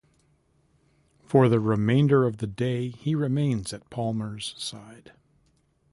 [1.27, 5.11] For the remainder of the day, he remains at Palmer's side.